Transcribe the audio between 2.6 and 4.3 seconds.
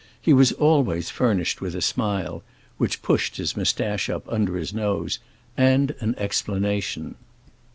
(which pushed his moustache up